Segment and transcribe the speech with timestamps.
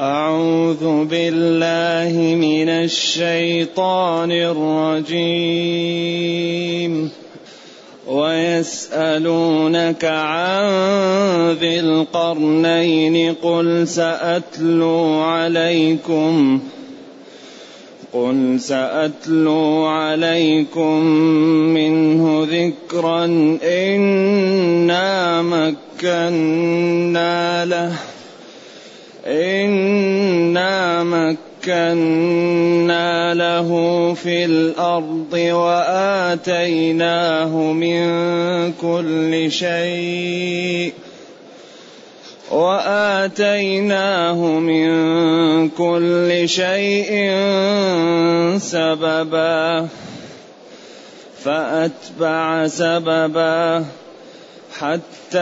[0.00, 5.10] أعوذ بالله من الشيطان الرجيم.
[8.06, 10.70] ويسألونك عن
[11.50, 16.60] ذي القرنين قل سأتلو عليكم
[18.12, 21.04] قل سأتلو عليكم
[21.74, 23.24] منه ذكرا
[23.62, 27.92] إنا مكنا له.
[29.26, 32.14] إنا مكنا
[33.34, 33.68] له
[34.14, 36.12] في الأرض وآتيناه
[37.72, 38.04] من
[38.72, 40.92] كل شيء
[42.50, 44.88] وآتيناه من
[45.68, 47.30] كل شيء
[48.58, 49.88] سببا
[51.44, 53.84] فأتبع سببا
[54.80, 55.38] حتى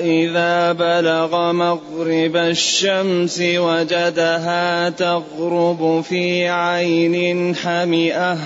[0.00, 8.38] إذا بلغ مغرب الشمس وجدها تغرب في عين حمئة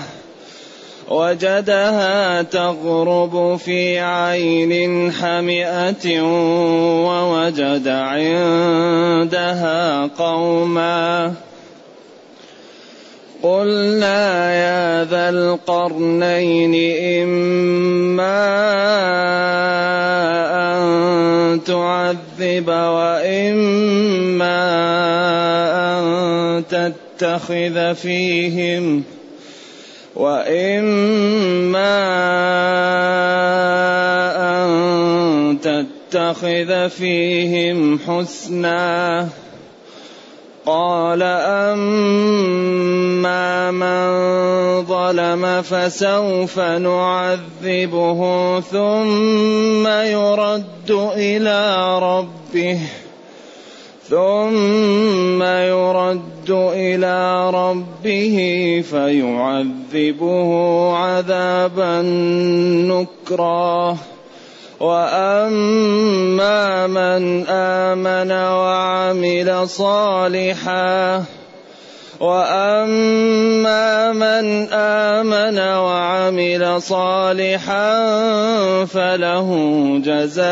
[1.09, 6.21] وجدها تغرب في عين حمئة
[7.07, 9.29] ووجد عندها
[10.17, 11.33] قوما.
[13.43, 16.73] قلنا يا ذا القرنين
[17.23, 18.39] إما
[20.71, 24.59] أن تعذب وإما
[25.75, 26.03] أن
[26.69, 29.03] تتخذ فيهم
[30.15, 31.99] وإما
[34.39, 39.42] أن تتخذ فيهم حسناً
[40.65, 41.21] قال
[41.73, 42.51] أما
[43.71, 44.05] من
[44.85, 48.19] ظلم فسوف نعذبه
[48.59, 52.79] ثم يرد إلى ربه
[54.09, 58.37] ثم يرد إلى ربه
[58.89, 60.51] فيعذبه
[60.95, 62.01] عذابا
[62.91, 63.97] نكرا.
[64.83, 71.23] وأما من آمن وعمل صالحا
[72.19, 78.05] وأما من آمن وعمل صالحا
[78.85, 79.49] فله
[80.03, 80.43] جزاء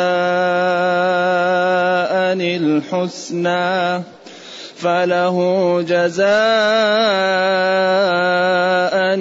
[2.40, 4.04] الحسنى.
[4.82, 5.38] فله
[5.82, 6.32] جزاء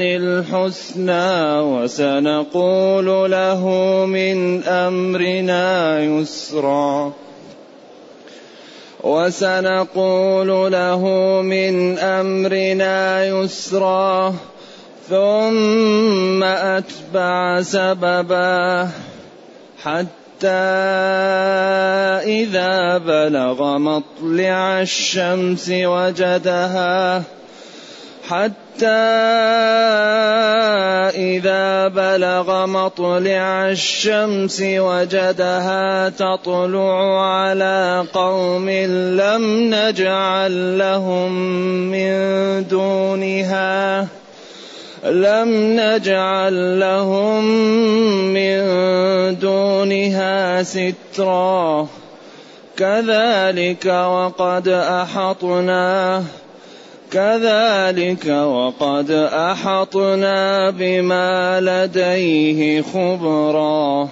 [0.00, 3.62] الحسنى وسنقول له
[4.09, 7.12] من أمرنا يسرا.
[9.00, 11.03] وسنقول له
[11.44, 14.34] من أمرنا يسرا.
[15.09, 18.88] ثم أتبع سببا
[19.82, 20.48] حتى حتى
[22.24, 27.22] إذا بلغ مطلع الشمس وجدها
[28.28, 28.86] حتى
[31.12, 38.70] إذا بلغ مطلع الشمس وجدها تطلع على قوم
[39.20, 41.32] لم نجعل لهم
[41.92, 42.12] من
[42.68, 44.06] دونها.
[45.05, 47.44] لم نجعل لهم
[48.34, 48.61] من
[49.38, 51.88] دونها سترا.
[52.77, 56.25] كذلك وقد أحطنا
[57.12, 64.09] كذلك وقد أحطنا بما لديه خبرا.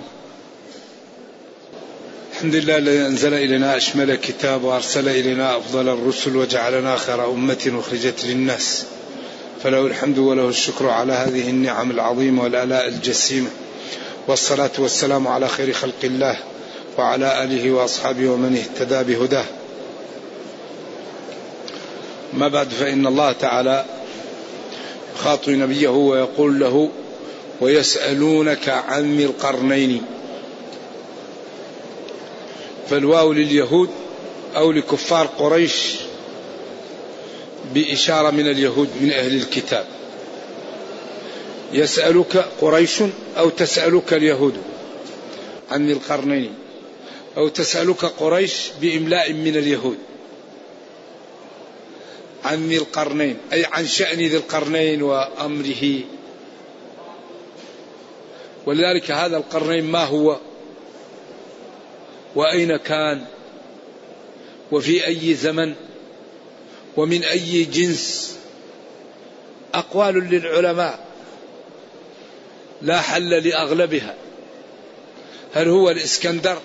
[2.32, 8.24] الحمد لله الذي أنزل إلينا أشمل كتاب وأرسل إلينا أفضل الرسل وجعلنا خير أمة أخرجت
[8.24, 8.86] للناس.
[9.62, 13.50] فله الحمد وله الشكر على هذه النعم العظيمة والآلاء الجسيمة.
[14.28, 16.38] والصلاة والسلام على خير خلق الله
[16.98, 19.44] وعلى آله وأصحابه ومن اهتدى بهداه.
[22.32, 23.84] ما بعد فإن الله تعالى
[25.16, 26.90] يخاطب نبيه ويقول له
[27.60, 30.02] ويسألونك عن القرنين.
[32.90, 33.90] فالواو لليهود
[34.56, 36.07] أو لكفار قريش
[37.74, 39.86] بإشارة من اليهود من أهل الكتاب.
[41.72, 43.02] يسألك قريش
[43.38, 44.54] أو تسألك اليهود؟
[45.70, 46.54] عن القرنين.
[47.36, 49.98] أو تسألك قريش بإملاء من اليهود.
[52.44, 53.36] عن القرنين.
[53.52, 56.00] أي عن شأن ذي القرنين وأمره.
[58.66, 60.36] ولذلك هذا القرنين ما هو؟
[62.34, 63.24] وأين كان؟
[64.72, 65.74] وفي أي زمن؟
[66.98, 68.36] ومن أي جنس.
[69.74, 70.98] أقوال للعلماء.
[72.82, 74.14] لا حل لأغلبها.
[75.54, 76.58] هل هو الإسكندر؟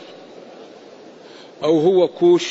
[1.63, 2.43] أو هو كوش؟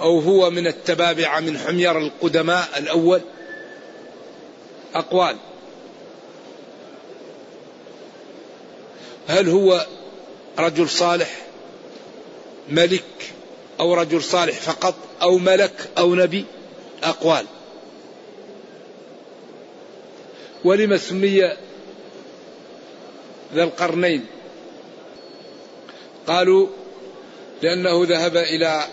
[0.00, 3.20] أو هو من التبابع من حمير القدماء الأول؟
[4.94, 5.36] أقوال.
[9.26, 9.86] هل هو
[10.58, 11.46] رجل صالح
[12.68, 13.04] ملك
[13.80, 16.44] أو رجل صالح فقط أو ملك أو نبي؟
[17.04, 17.46] أقوال
[20.64, 21.40] ولم سمي
[23.54, 24.26] ذا القرنين؟
[26.26, 26.68] قالوا
[27.62, 28.84] لأنه ذهب إلى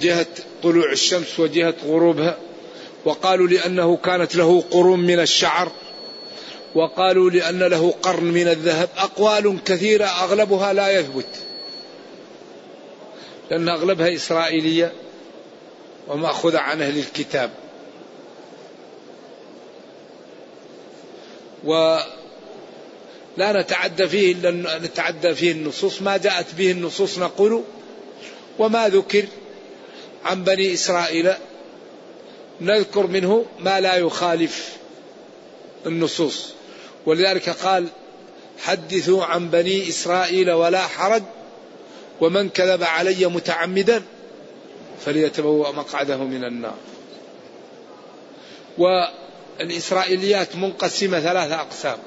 [0.00, 0.26] جهة
[0.62, 2.38] طلوع الشمس وجهة غروبها
[3.04, 5.72] وقالوا لأنه كانت له قرون من الشعر
[6.74, 8.88] وقالوا لأن له قرن من الذهب.
[8.98, 11.26] أقوال كثيرة أغلبها لا يثبت
[13.50, 14.92] لأن أغلبها إسرائيلية.
[16.08, 17.50] ومأخوذة عن أهل الكتاب.
[21.64, 22.06] ولا
[23.38, 26.02] نتعدى فيه إلا نتعدى فيه النصوص.
[26.02, 27.64] ما جاءت به النصوص نقول
[28.58, 29.24] وما ذكر
[30.24, 31.32] عن بني إسرائيل.
[32.60, 34.76] نذكر منه ما لا يخالف
[35.86, 36.52] النصوص.
[37.06, 37.86] ولذلك قال
[38.58, 41.22] حدثوا عن بني إسرائيل ولا حرج
[42.20, 44.02] ومن كذب علي متعمدا.
[45.04, 46.76] فليتبوأ مقعده من النار.
[48.78, 51.98] والإسرائيليات منقسمة ثلاثة أقسام.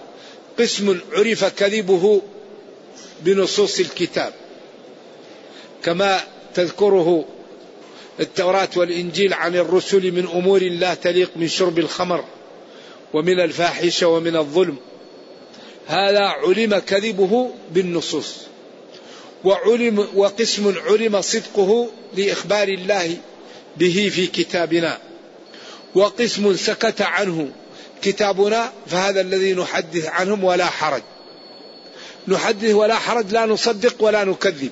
[0.59, 2.21] قسم عرف كذبه
[3.21, 4.33] بنصوص الكتاب.
[5.83, 6.19] كما
[6.53, 7.25] تذكره
[8.19, 12.23] التوراة والإنجيل عن الرسل من أمور لا تليق من شرب الخمر
[13.13, 14.77] ومن الفاحشة ومن الظلم.
[15.87, 18.50] هذا علم كذبه بالنصوص.
[19.45, 23.17] وعلم وقسم علم صدقه لإخبار الله
[23.77, 24.97] به في كتابنا.
[25.95, 27.49] وقسم سكت عنه
[28.01, 31.01] كتابنا فهذا الذي نحدث عنهم ولا حرج.
[32.27, 34.71] نحدث ولا حرج لا نصدق ولا نكذب.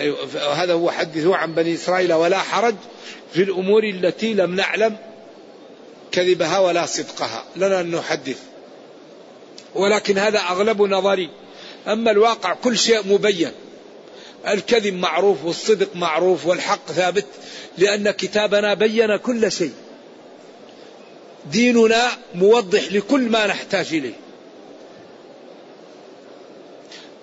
[0.00, 2.74] أيوة هذا هو حدثوا عن بني إسرائيل ولا حرج
[3.32, 4.96] في الأمور التي لم نعلم
[6.12, 7.44] كذبها ولا صدقها.
[7.56, 8.38] لنا أن نحدث.
[9.74, 11.30] ولكن هذا أغلب نظري.
[11.88, 13.52] أما الواقع كل شيء مبين.
[14.48, 17.24] الكذب معروف والصدق معروف والحق ثابت
[17.78, 19.72] لأن كتابنا بين كل شيء.
[21.52, 24.14] ديننا موضح لكل ما نحتاج إليه.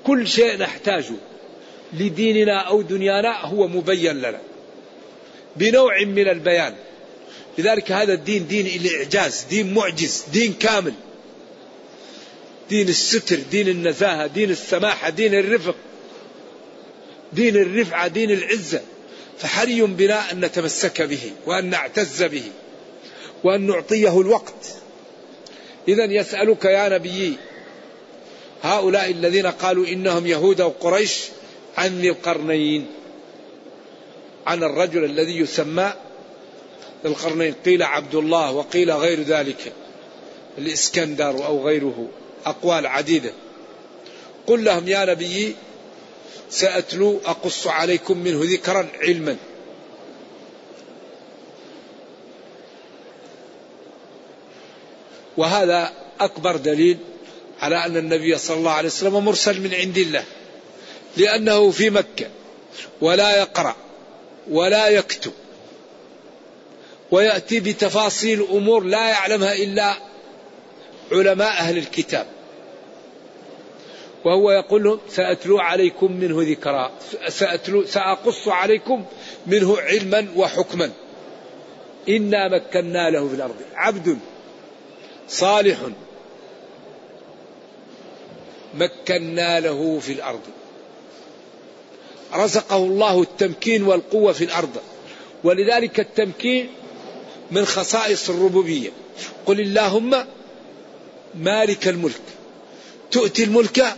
[0.03, 1.15] كل شيء نحتاجه
[1.93, 4.39] لديننا أو دنيانا هو مبين لنا
[5.55, 6.75] بنوع من البيان.
[7.57, 10.93] لذلك هذا الدين دين الإعجاز دين معجز دين كامل.
[12.69, 15.75] دين الستر دين النزاهة دين السماحة دين الرفق.
[17.33, 18.81] دين الرفعة دين العزة.
[19.37, 22.43] فحري بنا أن نتمسك به وأن نعتز به
[23.43, 24.65] وأن نعطيه الوقت.
[25.87, 27.37] إذا يسألك يا نبي
[28.63, 31.19] هؤلاء الذين قالوا إنهم يهود وقريش
[31.77, 32.87] عن القرنين.
[34.47, 35.93] عن الرجل الذي يسمى
[37.05, 39.73] القرنين قيل عبد الله وقيل غير ذلك
[40.57, 42.07] الإسكندر أو غيره.
[42.45, 43.33] أقوال عديدة.
[44.47, 45.55] قل لهم يا نبي
[46.49, 49.37] سأتلو أقص عليكم منه ذكرا علما.
[55.37, 56.97] وهذا أكبر دليل
[57.59, 60.23] على أن النبي صلى الله عليه وسلم مرسل من عند الله
[61.17, 62.27] لأنه في مكة
[63.01, 63.75] ولا يقرأ
[64.51, 65.31] ولا يكتب
[67.11, 69.93] ويأتي بتفاصيل أمور لا يعلمها إلا
[71.11, 72.27] علماء أهل الكتاب.
[74.25, 76.91] وهو يقول لهم سأتلو عليكم منه ذكرا.
[77.27, 79.05] سأتلو سأقص عليكم
[79.47, 80.91] منه علما وحكما.
[82.09, 83.55] إنا مكنا له في الأرض.
[83.75, 84.17] عبد
[85.29, 85.77] صالح
[88.73, 90.41] مكنا له في الأرض.
[92.33, 94.77] رزقه الله التمكين والقوة في الأرض.
[95.43, 96.69] ولذلك التمكين
[97.51, 98.89] من خصائص الربوبية.
[99.45, 100.25] قل اللهم
[101.35, 102.21] مالك الملك.
[103.11, 103.95] تؤتي الملك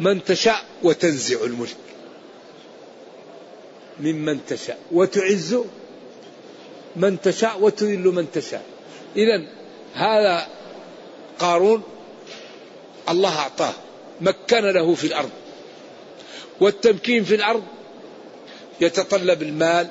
[0.00, 1.76] من تشاء وتنزع الملك.
[4.00, 5.56] ممن تشاء وتعز
[6.96, 8.62] من تشاء وتذل من تشاء.
[9.16, 9.46] إذا
[9.94, 10.46] هذا
[11.38, 11.82] قارون
[13.08, 13.72] الله أعطاه
[14.20, 15.30] مكن له في الأرض.
[16.60, 17.62] والتمكين في الأرض
[18.80, 19.88] يتطلب المال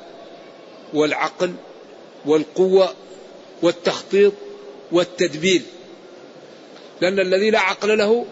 [0.94, 1.54] والعقل
[2.26, 2.94] والقوة
[3.62, 4.34] والتخطيط
[4.92, 5.62] والتدبير.
[7.02, 8.26] لأن الذي لا عقل له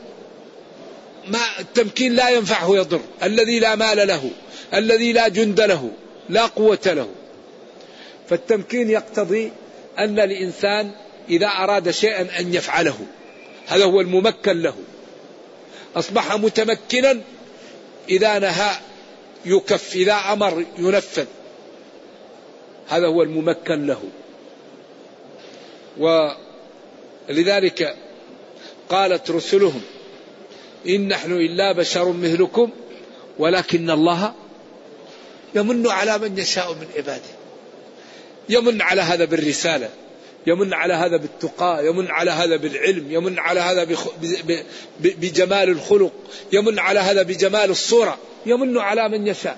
[1.28, 3.02] ما التمكين لا ينفعه يضر.
[3.24, 4.30] الذي لا مال له
[4.74, 5.92] الذي لا جند له
[6.30, 7.10] لا قوة له.
[8.30, 9.52] فالتمكين يقتضي
[10.00, 10.92] أن الإنسان
[11.30, 12.98] إذا أراد شيئا أن يفعله.
[13.68, 14.76] هذا هو الممكن له.
[15.96, 17.22] أصبح متمكنا
[18.10, 18.72] إذا نهى
[19.46, 21.26] يكف إذا أمر ينفذ.
[22.90, 24.04] هذا هو الممكن له.
[27.30, 27.96] ولذلك
[28.90, 29.82] قالت رسلهم
[30.88, 32.70] إن نحن إلا بشر مثلكم
[33.40, 34.34] ولكن الله
[35.56, 37.22] يمن على من يشاء من عباده.
[38.50, 39.90] يمن على هذا بالرسالة
[40.48, 43.88] يمن على هذا بالتقى يمن على هذا بالعلم يمن على هذا
[45.00, 46.12] بجمال الخلق
[46.54, 49.58] يمن على هذا بجمال الصورة يمن على من يشاء.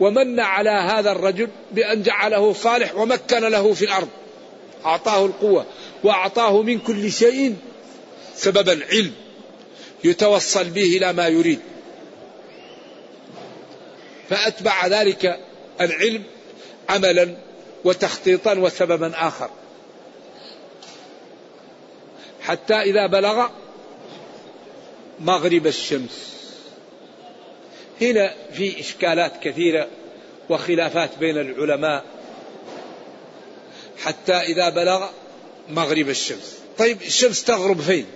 [0.00, 4.08] ومن على هذا الرجل بأن جعله صالح ومكن له في الأرض.
[4.84, 5.66] أعطاه القوة
[6.04, 7.56] وأعطاه من كل شيء
[8.36, 9.12] سببا علم
[10.04, 11.60] يتوصل به إلى ما يريد.
[14.30, 15.40] فأتبع ذلك
[15.80, 16.22] العلم
[16.88, 17.36] عملا
[17.84, 19.50] وتخطيطا وسببا آخر.
[22.42, 23.48] حتى إذا بلغ
[25.20, 26.36] مغرب الشمس.
[28.00, 29.88] هنا في إشكالات كثيرة
[30.48, 32.04] وخلافات بين العلماء.
[33.98, 35.06] حتى إذا بلغ
[35.68, 36.58] مغرب الشمس.
[36.78, 38.06] طيب الشمس تغرب فين؟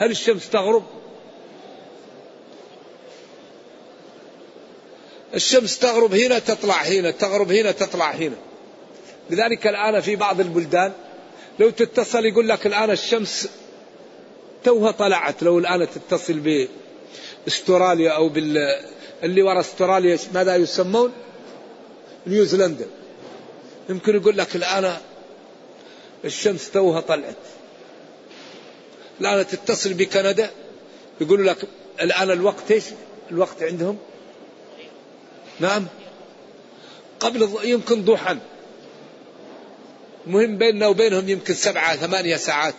[0.00, 0.82] هل الشمس تغرب؟
[5.34, 8.36] الشمس تغرب هنا تطلع هنا تغرب هنا تطلع هنا.
[9.30, 10.92] لذلك الآن في بعض البلدان
[11.58, 13.48] لو تتصل يقول لك الآن الشمس
[14.64, 15.42] توها طلعت.
[15.42, 16.66] لو الآن تتصل
[17.46, 18.58] بأستراليا أو بال
[19.22, 21.12] اللي ورا أستراليا ماذا يسمون؟
[22.26, 22.86] نيوزيلندا.
[23.88, 24.96] يمكن يقول لك الآن
[26.24, 27.59] الشمس توها طلعت.
[29.20, 30.50] الآن تتصل بكندا.
[31.20, 31.56] يقول لك
[32.00, 32.84] الآن الوقت إيش؟
[33.30, 33.98] الوقت عندهم؟
[35.60, 35.86] نعم.
[37.20, 38.36] قبل يمكن ضحى.
[40.26, 42.74] مهم بيننا وبينهم يمكن سبعة ثمانية ساعات.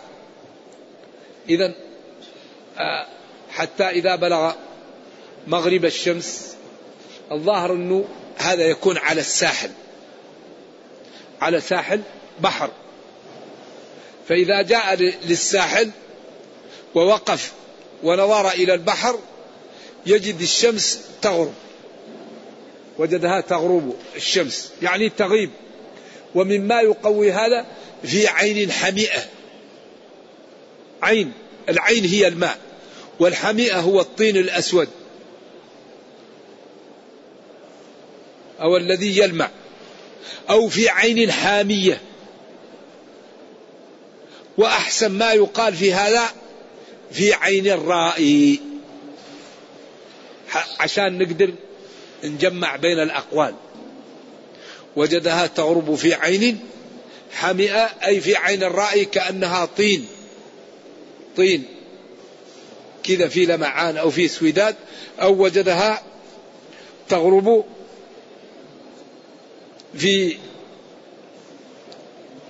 [1.49, 1.73] إذا
[2.79, 3.07] آه،
[3.49, 4.53] حتى إذا بلغ
[5.47, 6.55] مغرب الشمس
[7.31, 8.05] الظاهر أنه
[8.37, 9.69] هذا يكون على الساحل.
[11.41, 12.01] على ساحل
[12.39, 12.69] بحر.
[14.27, 14.95] فإذا جاء
[15.25, 15.91] للساحل
[16.95, 17.51] ووقف
[18.03, 19.19] ونظر إلى البحر
[20.05, 21.53] يجد الشمس تغرب.
[22.97, 25.49] وجدها تغرب الشمس يعني تغيب.
[26.35, 27.65] ومما يقوي هذا
[28.03, 29.21] في عين حمئة
[31.01, 31.33] عين
[31.69, 32.57] العين هي الماء
[33.19, 34.87] والحمئة هو الطين الأسود.
[38.61, 39.49] أو الذي يلمع.
[40.49, 42.01] أو في عين حامية.
[44.57, 46.40] وأحسن ما يقال في هذا
[47.11, 48.59] في عين الرائي.
[50.79, 51.53] عشان نقدر
[52.23, 53.55] نجمع بين الأقوال.
[54.95, 56.59] وجدها تغرب في عين
[57.33, 60.07] حمئة أي في عين الرأي كأنها طين.
[61.37, 61.65] طين.
[63.03, 64.75] كذا في لمعان أو في سويداد.
[65.21, 66.03] أو وجدها
[67.09, 67.65] تغرب
[69.97, 70.37] في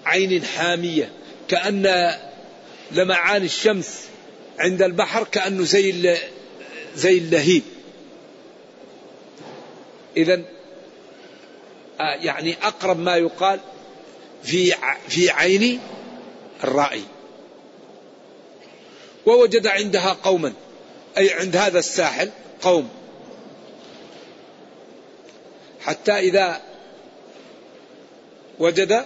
[0.05, 1.11] عين حامية.
[1.47, 2.13] كأن
[2.91, 4.10] لمعان الشمس
[4.61, 6.17] عند البحر كأنه زي
[6.95, 7.63] زي اللهيب.
[10.17, 10.41] إذا
[11.99, 13.59] آه، يعني أقرب ما يقال
[14.43, 14.73] في
[15.07, 15.79] في عين
[16.63, 17.03] الرأي
[19.25, 20.53] ووجد عندها قوما
[21.17, 22.29] أي عند هذا الساحل
[22.61, 22.89] قوم.
[25.81, 26.61] حتى إذا
[28.59, 29.05] وجد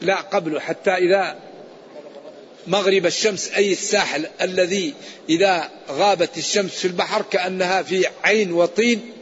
[0.00, 1.45] لا قبله حتى إذا
[2.66, 4.94] مغرب الشمس أي الساحل الذي
[5.28, 9.12] إذا غابت الشمس في البحر كأنها في عين وطين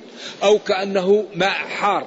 [0.42, 2.06] أو كأنه ماء حار.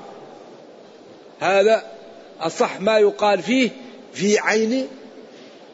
[1.40, 1.92] هذا
[2.40, 3.70] أصح ما يقال فيه
[4.14, 4.88] في عين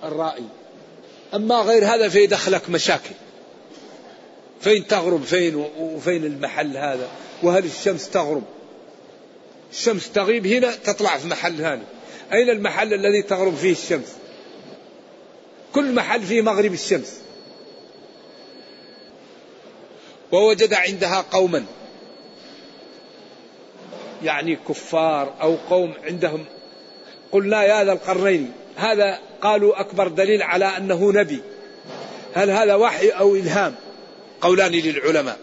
[0.03, 0.45] الرائي.
[1.33, 3.15] أما غير هذا فيدخلك مشاكل.
[4.61, 7.07] فين تغرب فين وفين المحل هذا؟
[7.43, 8.43] وهل الشمس تغرب؟
[9.71, 11.83] الشمس تغيب هنا تطلع في محل ثاني.
[12.33, 14.22] أين المحل الذي تغرب فيه الشمس؟
[15.73, 17.19] كل محل فيه مغرب الشمس.
[20.31, 21.65] ووجد عندها قوما.
[24.23, 26.45] يعني كفار أو قوم عندهم.
[27.31, 28.51] قلنا يا ذا القرنين.
[28.75, 31.39] هذا قالوا أكبر دليل على أنه نبي.
[32.33, 33.75] هل هذا وحي أو إلهام؟
[34.41, 35.39] قولان للعلماء.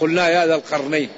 [0.00, 1.08] قلنا يا ذا القرنين.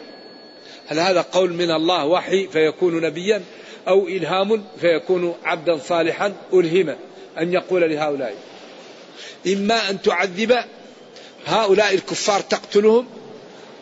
[0.89, 3.43] هل هذا قول من الله وحي فيكون نبيا
[3.89, 6.97] أو إلهام فيكون عبدا صالحا ألهم
[7.39, 8.35] أن يقول لهؤلاء.
[9.47, 10.57] إما أن تعذب
[11.47, 13.07] هؤلاء الكفار تقتلهم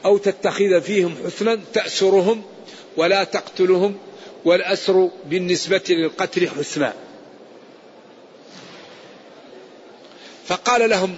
[0.04, 2.42] أو تتخذ فيهم حسنا تأسرهم
[2.96, 3.98] ولا تقتلهم
[4.44, 6.94] والأسر بالنسبة للقتل حسنا.
[10.46, 11.16] فقال لهم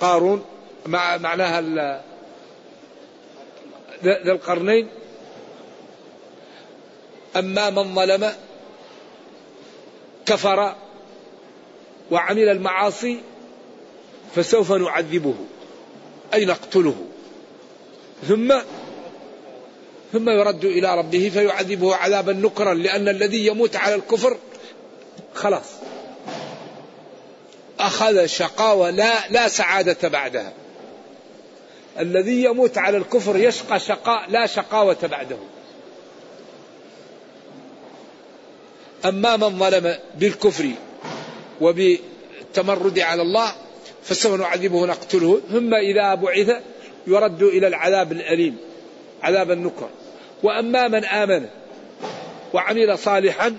[0.00, 0.44] قارون
[0.86, 1.60] مع معناها
[4.04, 4.88] ذا القرنين
[7.36, 8.32] أما من ظلم
[10.26, 10.74] كفر
[12.10, 13.20] وعمل المعاصي
[14.34, 15.34] فسوف نعذبه
[16.34, 16.94] أي نقتله.
[18.28, 18.54] ثم
[20.12, 24.36] ثم يرد إلى ربه فيعذبه عذابا نكرا لأن الذي يموت على الكفر
[25.34, 25.70] خلاص.
[27.80, 30.52] أخذ شقاوة لا لا سعادة بعدها.
[31.98, 35.36] الذي يموت على الكفر يشقى شقاء لا شقاوة بعده.
[39.04, 40.70] أما من ظلم بالكفر
[41.60, 43.52] وبالتمرد على الله
[44.02, 46.50] فسوف نعذبه نقتله ثم إذا بعث
[47.06, 48.56] يرد إلى العذاب الأليم
[49.22, 49.88] عذاب النكر.
[50.42, 51.46] وأما من آمن
[52.52, 53.56] وعمل صالحا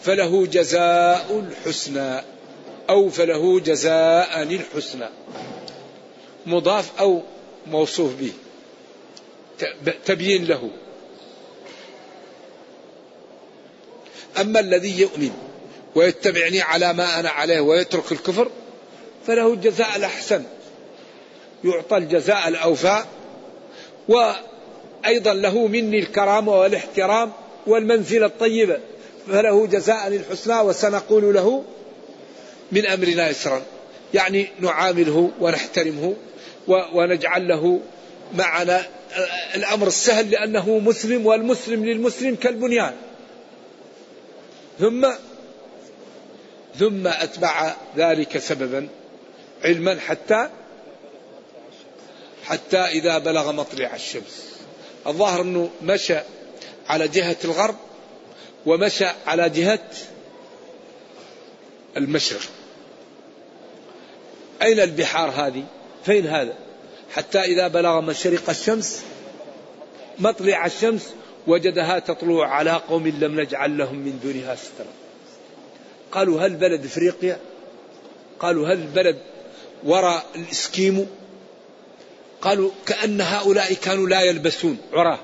[0.00, 2.20] فله جزاء الحسنى
[2.90, 5.08] أو فله جزاء الحسنى.
[6.46, 7.22] مضاف أو
[7.66, 8.32] موصوف به
[10.04, 10.70] تبيين له.
[14.40, 15.30] أما الذي يؤمن
[15.94, 18.50] ويتبعني على ما أنا عليه ويترك الكفر
[19.26, 20.42] فله الجزاء الأحسن.
[21.64, 23.04] يعطى الجزاء الأوفى
[24.08, 27.32] وأيضا له مني الكرامة والاحترام
[27.66, 28.78] والمنزلة الطيبة
[29.28, 31.64] فله جزاء الحسنى وسنقول له
[32.72, 33.62] من أمرنا يسرا.
[34.14, 36.14] يعني نعامله ونحترمه
[36.68, 37.80] ونجعل له
[38.34, 38.86] معنا
[39.54, 42.94] الأمر السهل لأنه مسلم والمسلم للمسلم كالبنيان.
[44.78, 45.12] ثم
[46.78, 48.88] ثم أتبع ذلك سببا
[49.64, 50.48] علما حتى
[52.44, 54.54] حتى إذا بلغ مطلع الشمس.
[55.06, 56.18] الظاهر أنه مشى
[56.88, 57.76] على جهة الغرب
[58.66, 59.88] ومشى على جهة
[61.96, 62.40] المشرق.
[64.62, 65.64] أين البحار هذه؟
[66.04, 66.54] فين هذا؟
[67.14, 69.02] حتى إذا بلغ مشرق الشمس
[70.18, 71.14] مطلع الشمس
[71.46, 74.92] وجدها تطلع على قوم لم نجعل لهم من دونها سترا.
[76.12, 77.38] قالوا هل بلد إفريقيا؟
[78.40, 79.18] قالوا هل بلد
[79.84, 81.06] وراء الإسكيمو؟
[82.40, 85.18] قالوا كأن هؤلاء كانوا لا يلبسون عراة.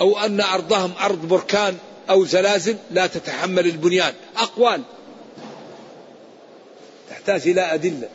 [0.00, 1.76] أو أن أرضهم أرض بركان
[2.10, 4.14] أو زلازل لا تتحمل البنيان.
[4.36, 4.82] أقوال.
[7.10, 8.08] تحتاج إلى أدلة.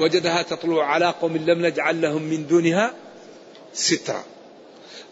[0.00, 2.94] وجدها تطلع على قوم لم نجعل لهم من دونها
[3.74, 4.24] سترا.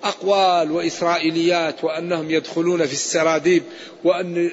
[0.05, 3.63] أقوال وإسرائيليات وأنهم يدخلون في السراديب
[4.05, 4.51] وأن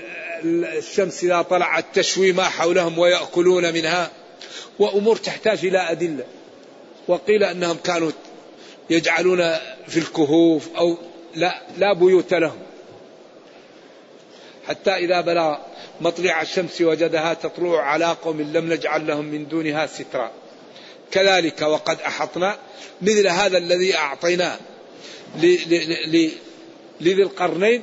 [0.78, 4.12] الشمس إذا طلعت تشوي ما حولهم ويأكلون منها
[4.80, 6.26] وأمور تحتاج إلى أدلة.
[7.08, 8.12] وقيل أنهم كانوا
[8.90, 9.38] يجعلون
[9.88, 10.98] في الكهوف أو
[11.36, 12.60] لا, لا بيوت لهم.
[14.68, 15.56] حتى إذا بلغ
[16.02, 20.32] مطلع الشمس وجدها تطلع على قوم لم نجعل لهم من دونها سترا.
[21.12, 22.58] كذلك وقد أحطنا
[23.02, 24.58] مثل هذا الذي أعطيناه
[27.02, 27.82] لذي القرنين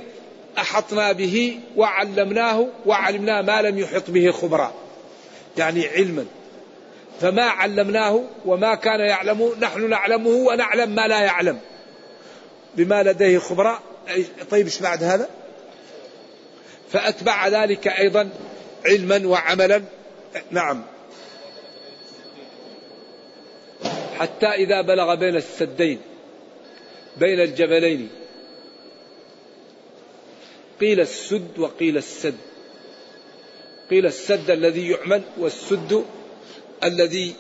[0.59, 4.75] أحطنا به وعلمناه وعلمنا ما لم يحط به خبرا.
[5.59, 6.27] يعني علما.
[7.21, 11.59] فما علمناه وما كان يعلمه نحن نعلمه ونعلم ما لا يعلم.
[12.75, 13.83] بما لديه خبراء
[14.51, 15.29] طيب إيش بعد هذا؟
[16.92, 18.31] فأتبع ذلك أيضا
[18.87, 19.83] علما وعملا.
[20.50, 20.83] نعم.
[24.18, 26.00] حتى إذا بلغ بين السدين
[27.16, 28.09] بين الجبلين.
[30.81, 32.37] قيل السد وقيل السد.
[33.90, 36.05] قيل السد الذي يعمل والسد
[36.85, 37.35] الذي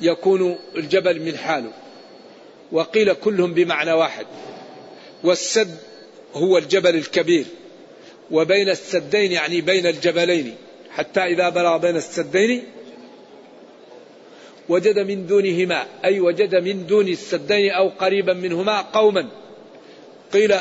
[0.00, 1.72] يكون الجبل من حاله.
[2.72, 4.26] وقيل كلهم بمعنى واحد.
[5.24, 5.76] والسد
[6.34, 7.46] هو الجبل الكبير.
[8.30, 10.54] وبين السدين يعني بين الجبلين
[10.90, 12.62] حتى إذا بلغ بين السدين
[14.68, 19.28] وجد من دونهما أي وجد من دون السدين أو قريبا منهما قوما.
[20.32, 20.54] قيل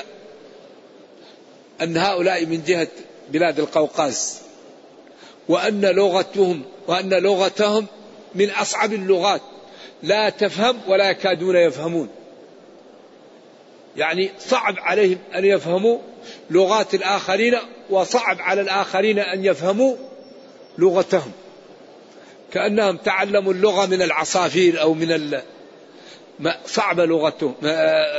[1.81, 2.87] أن هؤلاء من جهة
[3.31, 4.41] بلاد القوقاز
[5.49, 7.85] وأن لغتهم وأن لغتهم
[8.35, 9.41] من أصعب اللغات
[10.03, 12.09] لا تفهم ولا يكادون يفهمون.
[13.97, 15.99] يعني صعب عليهم أن يفهموا
[16.49, 17.57] لغات الآخرين
[17.89, 19.95] وصعب على الآخرين أن يفهموا
[20.77, 21.31] لغتهم.
[22.51, 25.41] كأنهم تعلموا اللغة من العصافير أو من ال...
[26.65, 27.55] صعبة لغتهم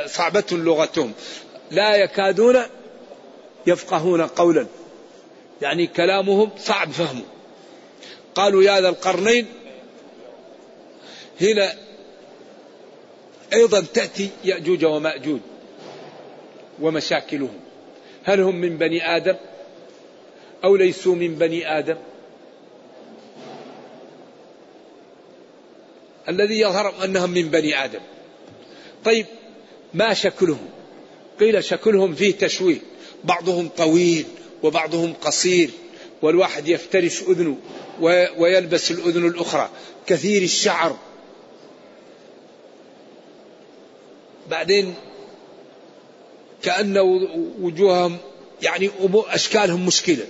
[0.06, 1.12] صعبة لغتهم.
[1.70, 2.62] لا يكادون
[3.66, 4.66] يفقهون قولا.
[5.62, 7.24] يعني كلامهم صعب فهمه.
[8.34, 9.46] قالوا يا ذا القرنين
[11.40, 11.72] هنا
[13.52, 15.40] أيضا تأتي يأجوج ومأجوج.
[16.80, 17.60] ومشاكلهم.
[18.24, 19.36] هل هم من بني آدم
[20.64, 21.96] أو ليسوا من بني آدم؟
[26.28, 28.00] الذي يظهر أنهم من بني آدم.
[29.04, 29.26] طيب
[29.94, 30.68] ما شكلهم؟
[31.40, 32.78] قيل شكلهم فيه تشويه.
[33.24, 34.24] بعضهم طويل
[34.62, 35.70] وبعضهم قصير
[36.22, 37.56] والواحد يفترش أذنه
[38.38, 39.70] ويلبس الأذن الأخرى.
[40.06, 40.96] كثير الشعر.
[44.50, 44.94] بعدين
[46.62, 46.98] كأن
[47.60, 48.16] وجوههم
[48.62, 50.26] يعني أشكالهم مشكلة.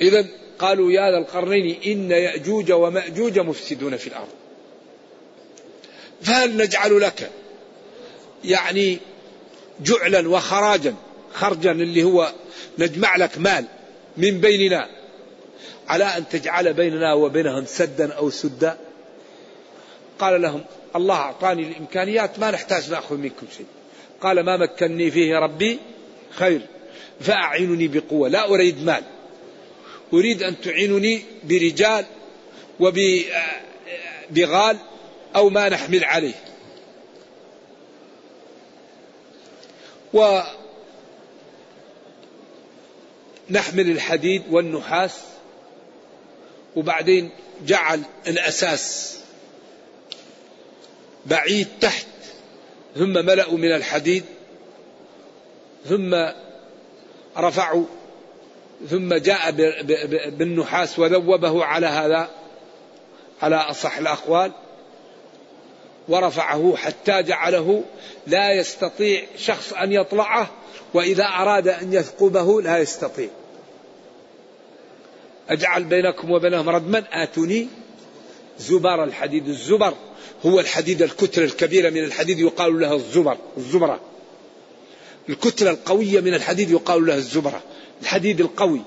[0.00, 0.26] إذا
[0.58, 4.28] قالوا يا ذا القرنين إن يأجوج ومأجوج مفسدون في الأرض.
[6.22, 7.30] فهل نجعل لك
[8.44, 8.98] يعني
[9.80, 10.94] جعلا وخراجا
[11.34, 12.32] خرجا اللي هو
[12.78, 13.64] نجمع لك مال
[14.16, 14.88] من بيننا
[15.88, 18.78] على أن تجعل بيننا وبينهم سدا أو سدا؟
[20.20, 20.64] قال لهم
[20.96, 23.66] الله أعطاني الإمكانيات ما نحتاج نأخذ منكم شيء.
[24.20, 25.78] قال ما مكني فيه ربي
[26.30, 26.60] خير
[27.20, 29.02] فأعينني بقوة لا أريد مال.
[30.12, 32.04] أريد أن تعينني برجال
[32.80, 34.76] وبغال
[35.36, 36.34] أو ما نحمل عليه.
[43.50, 45.20] ونحمل الحديد والنحاس
[46.76, 47.30] وبعدين
[47.66, 49.19] جعل الأساس
[51.26, 52.06] بعيد تحت
[52.94, 54.24] ثم ملأوا من الحديد
[55.88, 56.16] ثم
[57.38, 57.84] رفعوا
[58.90, 59.50] ثم جاء
[60.30, 62.30] بالنحاس وذوبه على هذا
[63.42, 64.52] على أصح الأقوال
[66.08, 67.84] ورفعه حتى جعله
[68.26, 70.50] لا يستطيع شخص أن يطلعه
[70.94, 73.28] وإذا أراد أن يثقبه لا يستطيع.
[75.48, 77.68] أجعل بينكم وبينهم ردما آتوني
[78.60, 79.48] زبر الحديد.
[79.48, 79.94] الزبر
[80.46, 84.00] هو الحديد الكتلة الكبيرة من الحديد يقال لها الزبر الزبرة.
[85.28, 87.62] الكتلة القوية من الحديد يقال لها الزبرة
[88.02, 88.82] الحديد القوي.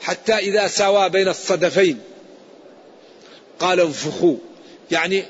[0.00, 2.00] حتى إذا ساوى بين الصدفين
[3.58, 4.36] قال انفخوا
[4.90, 5.24] يعني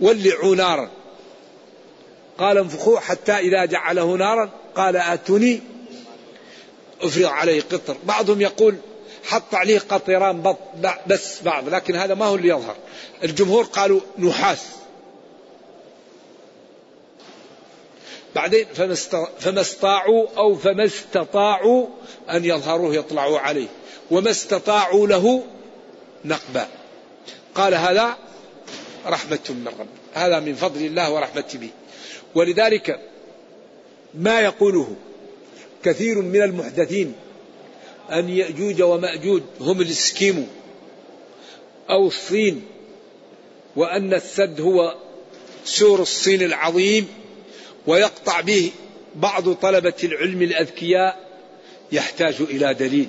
[0.00, 0.90] ولعوا نارا.
[2.38, 5.60] قال انفخوا حتى إذا جعله نارا قال آتوني
[7.00, 7.96] أفرغ عليه قطر.
[8.04, 8.76] بعضهم يقول
[9.24, 10.54] حط عليه قطران
[11.06, 12.76] بس بعض لكن هذا ما هو اللي يظهر.
[13.24, 14.66] الجمهور قالوا نحاس.
[18.34, 18.66] بعدين
[19.40, 21.86] فما استطاعوا أو فما استطاعوا
[22.30, 23.68] أن يظهروه يطلعوا عليه.
[24.10, 25.44] وما استطاعوا له
[26.24, 26.68] نقبا.
[27.54, 28.16] قال هذا
[29.06, 29.86] رحمة من رب.
[30.14, 31.70] هذا من فضل الله ورحمته به.
[32.34, 33.00] ولذلك
[34.14, 34.96] ما يقوله
[35.84, 37.14] كثير من المحدثين
[38.12, 40.44] أن يأجوج ومأجوج هم الاسكيمو
[41.90, 42.62] أو الصين
[43.76, 44.94] وأن السد هو
[45.64, 47.08] سور الصين العظيم
[47.86, 48.70] ويقطع به
[49.14, 51.28] بعض طلبة العلم الأذكياء
[51.92, 53.08] يحتاج إلى دليل.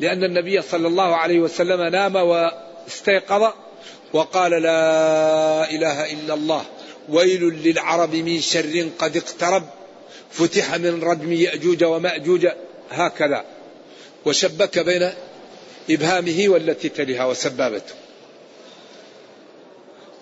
[0.00, 3.52] لأن النبي صلى الله عليه وسلم نام واستيقظ
[4.12, 6.64] وقال لا إله إلا الله
[7.08, 9.64] ويل للعرب من شر قد اقترب
[10.30, 12.46] فتح من ردم يأجوج ومأجوج
[12.90, 13.44] هكذا
[14.26, 15.12] وشبك بين
[15.90, 17.94] إبهامه والتي تليها وسبابته.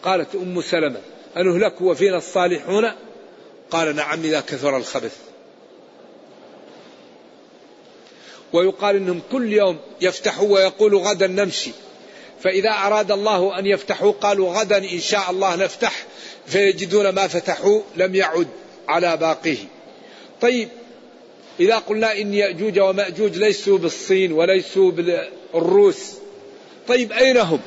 [0.03, 1.01] قالت أم سلمة
[1.37, 2.93] أنهلك وفينا الصالحون؟
[3.71, 5.17] قال نعم إذا كثر الخبث.
[8.53, 11.71] ويقال إنهم كل يوم يفتحوا ويقولوا غدا نمشي.
[12.43, 16.07] فإذا أراد الله أن يفتحوا قالوا غدا إن شاء الله نفتح.
[16.47, 18.49] فيجدون ما فتحوا لم يعد
[18.89, 19.59] على باقيه.
[20.41, 20.69] طيب
[21.61, 26.13] إذا قلنا إن يأجوج ومأجوج ليسوا بالصين وليسوا بالروس
[26.89, 27.61] طيب أين هم؟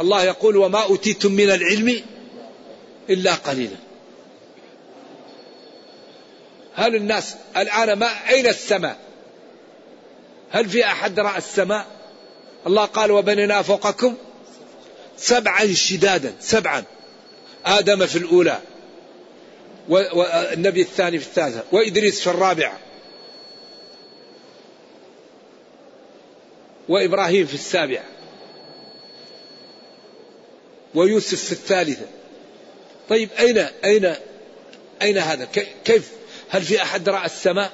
[0.00, 2.02] الله يقول وما أوتيتم من العلم
[3.10, 3.76] إلا قليلا.
[6.74, 8.98] هل الناس الآن ما أين السماء
[10.50, 11.86] هل في أحد رأى السماء
[12.66, 14.14] الله قال وبنينا فوقكم
[15.16, 16.84] سبعا شدادا سبعا
[17.66, 18.58] آدم في الأولى
[19.90, 21.64] والنبي الثاني في الثالثة.
[21.72, 22.78] وإدريس في الرابعة
[26.88, 28.04] وإبراهيم في السابعة
[30.94, 32.06] ويوسف في الثالثة.
[33.08, 34.14] طيب أين أين
[35.02, 35.48] أين هذا؟
[35.84, 36.10] كيف؟
[36.48, 37.72] هل في أحد رأى السماء؟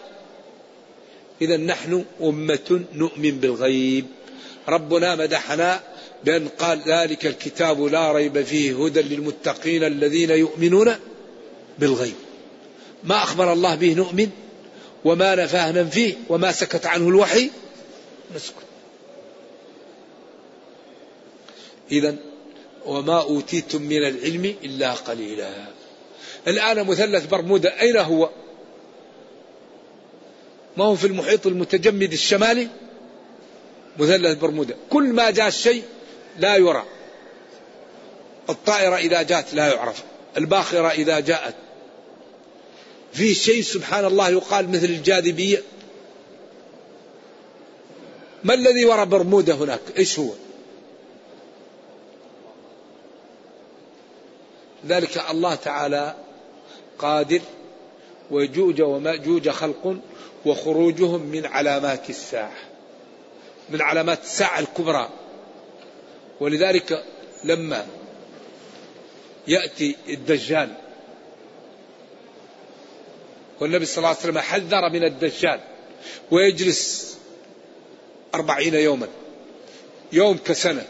[1.43, 4.07] إذا نحن أمة نؤمن بالغيب.
[4.69, 5.81] ربنا مدحنا
[6.25, 10.95] بأن قال ذلك الكتاب لا ريب فيه هدى للمتقين الذين يؤمنون
[11.79, 12.15] بالغيب.
[13.05, 14.31] ما أخبر الله به نؤمن
[15.05, 17.51] وما نفاه ننفيه وما سكت عنه الوحي
[18.37, 18.55] نسكت.
[21.91, 22.17] إذا
[22.87, 25.51] وما أوتيتم من العلم إلا قليلا.
[26.49, 28.31] الآن مثلث برمودا أين هو؟
[30.77, 32.69] ما هو في المحيط المتجمد الشمالي؟
[33.99, 34.77] مثلث برمودا.
[34.91, 35.83] كل ما جاء الشيء
[36.39, 36.85] لا يرى.
[38.51, 40.03] الطائرة إذا جاءت لا يعرف.
[40.37, 41.55] الباخرة إذا جاءت
[43.13, 45.63] في شيء سبحان الله يقال مثل الجاذبية؟
[48.45, 50.31] ما الذي وراء برمودا هناك؟ إيش هو؟
[54.87, 56.15] ذلك الله تعالى
[56.99, 57.41] قادر
[58.31, 59.97] ويجوج وماجوج خلق
[60.47, 62.57] وخروجهم من علامات الساعة
[63.71, 65.09] من علامات الساعة الكبرى.
[66.41, 67.05] ولذلك
[67.45, 67.87] لما
[69.49, 70.75] يأتي الدجال
[73.61, 75.61] والنبي صلى الله عليه وسلم حذر من الدجال
[76.31, 77.17] ويجلس
[78.35, 79.09] أربعين يوما
[80.13, 80.85] يوم كسنة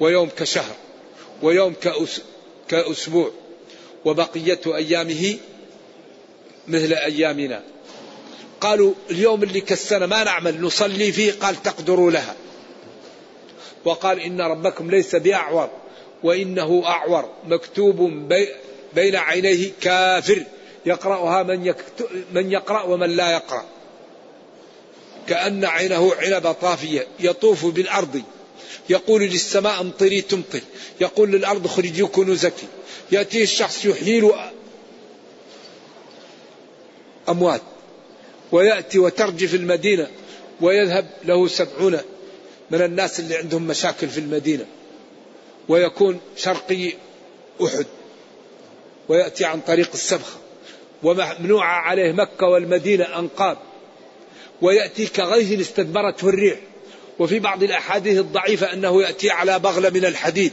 [0.00, 0.74] ويوم كشهر
[1.42, 1.74] ويوم
[2.68, 3.30] كأسبوع
[4.04, 5.36] وبقية أيامه
[6.68, 7.62] مثل أيامنا.
[8.60, 12.34] قالوا اليوم اللي كالسنة ما نعمل نصلي فيه قال تقدروا لها.
[13.84, 15.70] وقال إن ربكم ليس بأعور
[16.22, 18.28] وإنه أعور مكتوب
[18.94, 20.42] بين عينيه كافر.
[20.86, 21.74] يقرأها من,
[22.32, 23.64] من يقرأ ومن لا يقرأ.
[25.28, 28.22] كأن عينه عنبة طافية يطوف بالأرض.
[28.88, 30.60] يقول للسماء امطري تمطر.
[31.00, 32.54] يقول للأرض خرجي كنوزك
[33.12, 34.32] يأتيه الشخص يحيل
[37.28, 37.62] أموات.
[38.52, 40.10] ويأتي وترجف المدينة.
[40.60, 41.98] ويذهب له سبعون
[42.70, 44.66] من الناس اللي عندهم مشاكل في المدينة.
[45.68, 46.92] ويكون شرقي
[47.64, 47.86] أحد.
[49.08, 50.45] ويأتي عن طريق السبخة.
[51.02, 53.58] وممنوعة عليه مكة والمدينة أنقاب
[54.62, 56.58] ويأتي كغيث استدبرته الريح.
[57.18, 60.52] وفي بعض الأحاديث الضعيفة أنه يأتي على بغلة من الحديد.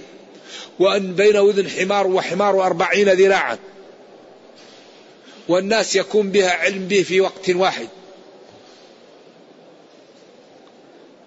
[0.79, 3.57] وأن بين وذن حمار وحمار أربعين ذراعا.
[5.47, 7.87] والناس يكون بها علم به في وقت واحد.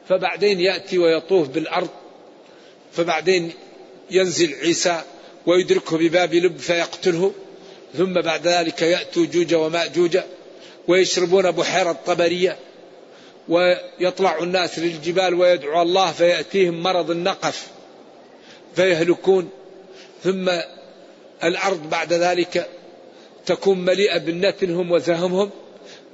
[0.08, 1.88] فبعدين يأتي ويطوف بالأرض.
[2.92, 3.52] فبعدين
[4.10, 5.02] ينزل عيسى
[5.46, 7.32] ويدركه بباب لب فيقتله.
[7.94, 10.18] ثم بعد ذلك يأتوا جوج ومأجوج
[10.88, 12.56] ويشربون بحيرة طبرية
[13.48, 17.66] ويطلع الناس للجبال ويدعو الله فيأتيهم مرض النقف
[18.76, 19.50] فيهلكون.
[20.24, 20.50] ثم
[21.44, 22.68] الأرض بعد ذلك
[23.46, 25.50] تكون مليئة بالنتنهم وزهمهم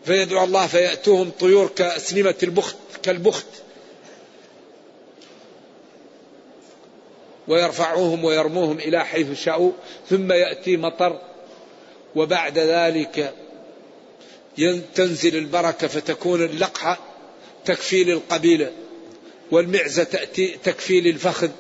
[0.04, 3.46] فيدعو الله فيأتوهم طيور كأسنمة البخت كالبخت
[7.48, 9.72] ويرفعوهم ويرموهم إلى حيث شاءوا.
[10.10, 11.31] ثم يأتي مطر
[12.16, 13.34] وبعد ذلك
[14.94, 16.98] تنزل البركة فتكون اللقحة
[17.64, 18.70] تكفي للقبيلة
[19.50, 21.50] والمعزة تأتي تكفي للفخذ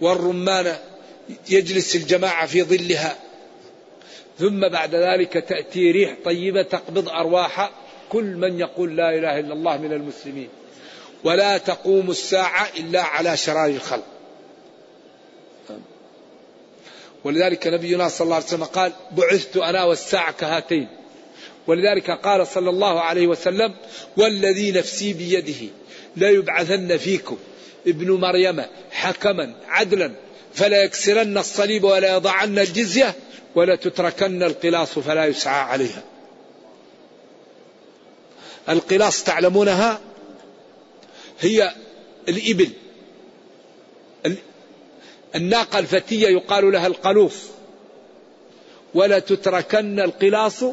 [0.00, 0.78] والرمانة
[1.48, 3.18] يجلس الجماعة في ظلها.
[4.38, 7.70] ثم بعد ذلك تأتي ريح طيبة تقبض أرواح
[8.08, 10.48] كل من يقول لا إله إلا الله من المسلمين.
[11.24, 14.04] ولا تقوم الساعة إلا على شرار الخلق.
[17.24, 20.88] ولذلك نبينا صلى الله عليه وسلم قال بعثت أنا والساعة كهاتين.
[21.66, 23.74] ولذلك قال صلى الله عليه وسلم
[24.16, 25.72] والذي نفسي بيده
[26.16, 27.38] لا يبعثن فيكم
[27.86, 30.12] ابن مريم حكما عدلا
[30.54, 33.14] فلا يكسرن الصليب ولا يضعن الجزية
[33.54, 36.02] ولا تتركن القلاص فلا يسعى عليها.
[38.68, 40.00] القلاص تعلمونها؟
[41.40, 41.74] هي
[42.28, 42.70] الإبل.
[45.34, 47.34] الناقة الفتية يقال لها القلوص
[48.94, 50.64] ولا تتركن القلاص.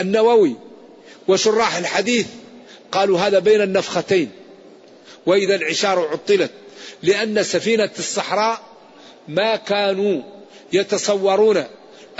[0.00, 0.56] النووي
[1.28, 2.26] وشراح الحديث
[2.92, 4.30] قالوا هذا بين النفختين.
[5.26, 6.50] وإذا العشار عطلت
[7.02, 8.60] لأن سفينة الصحراء
[9.28, 10.22] ما كانوا
[10.72, 11.64] يتصورون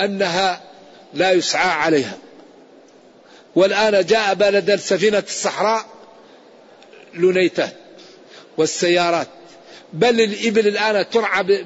[0.00, 0.62] أنها
[1.14, 2.18] لا يسعى عليها.
[3.54, 5.86] والآن جاء بلد سفينة الصحراء
[7.14, 7.72] لنيتات
[8.56, 9.28] والسيارات
[9.92, 11.64] بل الإبل الآن ترعى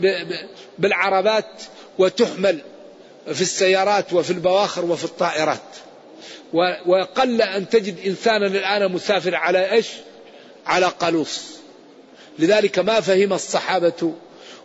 [0.79, 1.63] بالعربات
[1.99, 2.59] وتحمل
[3.33, 5.61] في السيارات وفي البواخر وفي الطائرات.
[6.87, 9.87] وقل أن تجد إنسانا الآن مسافر على إيش؟
[10.67, 11.41] على قلوص
[12.39, 14.15] لذلك ما فهم الصحابة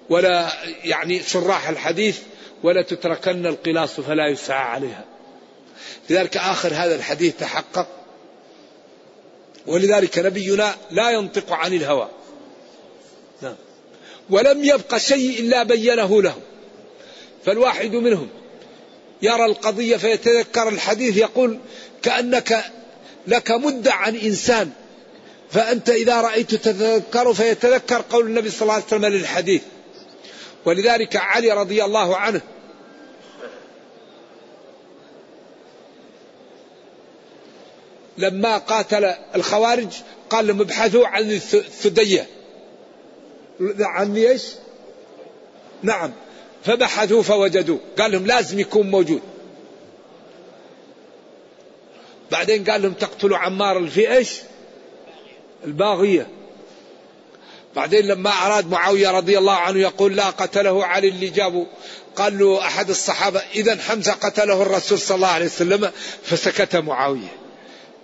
[0.10, 0.50] ولا
[0.84, 2.20] يعني شراح الحديث
[2.64, 5.06] ولا تتركن القلاص فلا يسعى عليها.
[6.10, 7.88] لذلك آخر هذا الحديث تحقق.
[9.68, 12.10] ولذلك نبينا لا ينطق عن الهوى.
[14.30, 16.36] ولم يبق شيء إلا بينه له
[17.46, 18.28] فالواحد منهم
[19.22, 21.60] يرى القضية فيتذكر الحديث يقول
[22.02, 22.66] كأنك
[23.28, 24.72] لك مدة عن إنسان
[25.52, 29.62] فأنت إذا رأيت تتذكر فيتذكر قول النبي صلى الله عليه وسلم للحديث.
[30.66, 32.42] ولذلك علي رضي الله عنه
[38.18, 39.88] لما قاتل الخوارج
[40.30, 42.35] قال لهم ابحثوا عن الثدية.
[43.80, 44.44] عني إيش؟
[45.84, 46.12] نعم.
[46.64, 49.22] فبحثوا فوجدوه قال لهم لازم يكون موجود.
[52.32, 54.40] بعدين قال لهم تقتلوا عمار في إيش؟
[55.66, 56.28] الباغية.
[57.76, 61.68] بعدين لما أراد معاوية رضي الله عنه يقول لا قتله علي اللي جابه
[62.16, 65.92] قال له أحد الصحابة إذا حمزة قتله الرسول صلى الله عليه وسلم
[66.24, 67.36] فسكت معاوية.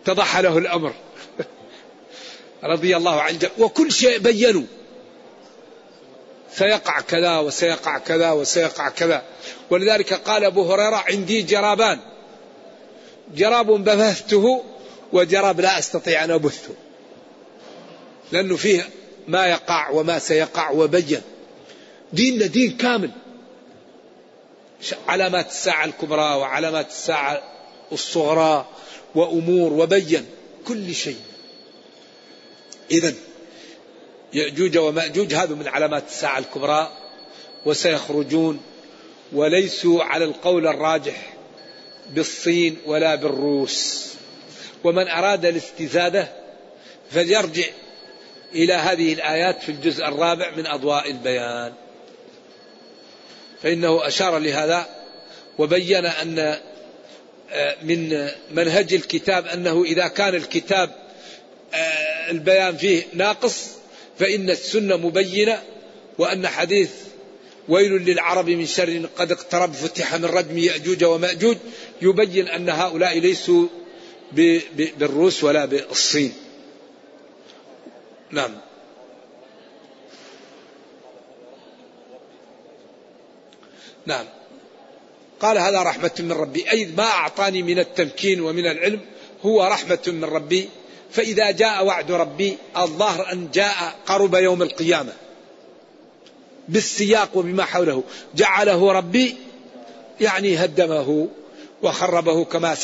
[0.04, 0.94] اتضح له الأمر.
[2.64, 3.40] رضي الله عنه.
[3.58, 4.64] وكل شيء بينوا.
[6.56, 9.24] سيقع كذا وسيقع كذا وسيقع كذا.
[9.70, 12.00] ولذلك قال أبو هريرة عندي جرابان.
[13.36, 14.64] جراب بثثته
[15.14, 16.74] وجراب لا أستطيع أن أبثه.
[18.32, 18.90] لأنه فيه
[19.28, 21.22] ما يقع وما سيقع وبين.
[22.14, 23.12] ديننا دين كامل.
[25.08, 27.44] علامات الساعة الكبرى وعلامات الساعة
[27.92, 28.66] الصغرى
[29.16, 30.26] وأمور وبين.
[30.68, 31.22] كل شيء.
[32.92, 33.14] إذا
[34.34, 36.92] يأجوج ومأجوج هذا من علامات الساعة الكبرى
[37.66, 38.62] وسيخرجون
[39.34, 41.34] وليسوا على القول الراجح
[42.10, 44.08] بالصين ولا بالروس.
[44.84, 46.28] ومن أراد الاستزادة
[47.12, 47.66] فليرجع
[48.56, 51.74] إلى هذه الآيات في الجزء الرابع من أضواء البيان.
[53.64, 54.86] فإنه أشار لهذا
[55.58, 56.58] وبين أن
[57.54, 60.96] آه، من منهج الكتاب أنه إذا كان الكتاب
[61.74, 63.81] آه، البيان فيه ناقص
[64.22, 65.64] فإن السنة مبينة
[66.18, 66.92] وأن حديث
[67.70, 71.58] ويل للعرب من شر قد اقترب فتح من ردم يأجوج ومأجوج
[72.02, 73.68] يبين أن هؤلاء ليسوا
[74.76, 76.34] بالروس ولا بالصين.
[78.32, 78.52] نعم.
[84.06, 84.26] نعم.
[85.40, 86.72] قال هذا رحمة من ربي.
[86.72, 89.00] أي ما أعطاني من التمكين ومن العلم
[89.46, 90.70] هو رحمة من ربي.
[91.12, 95.14] فإذا جاء وعد ربي الظاهر أن جاء قرب يوم القيامة.
[96.68, 98.04] بالسياق وبما حوله.
[98.36, 99.36] جعله ربي
[100.22, 101.28] يعني هدمه
[101.82, 102.76] وخربه كما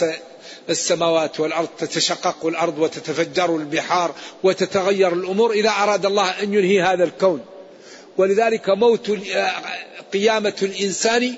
[0.69, 7.45] السماوات والأرض تتشقق الأرض وتتفجر البحار وتتغير الأمور إذا أراد الله أن ينهي هذا الكون.
[8.17, 9.11] ولذلك موت
[10.13, 11.33] قيامة الإنسان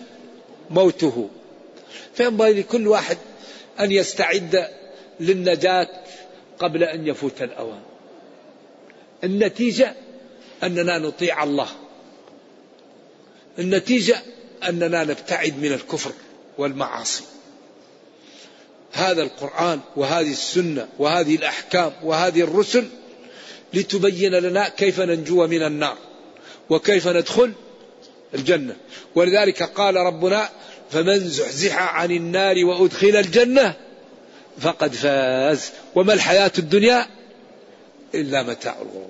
[0.70, 1.30] موته.
[2.14, 3.18] فينبغي لكل واحد
[3.80, 4.68] أن يستعد
[5.20, 5.88] للنجاة
[6.60, 7.82] قبل أن يفوت الأوان.
[9.24, 9.96] النتيجة
[10.64, 11.68] أننا نطيع الله.
[13.60, 14.22] النتيجة
[14.70, 16.12] أننا نبتعد من الكفر
[16.58, 17.24] والمعاصي.
[18.92, 22.88] هذا القرآن وهذه السنة وهذه الأحكام وهذه الرسل
[23.74, 25.98] لتبين لنا كيف ننجو من النار
[26.70, 27.54] وكيف ندخل
[28.34, 28.76] الجنة.
[29.16, 30.50] ولذلك قال ربنا
[30.92, 33.76] فمن زحزح عن النار وأدخل الجنة
[34.62, 35.72] فقد فاز.
[35.96, 37.08] وما الحياة الدنيا
[38.16, 39.10] إلا متاع الغرور.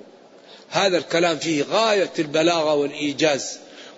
[0.70, 3.58] هذا الكلام فيه غاية البلاغة والإيجاز.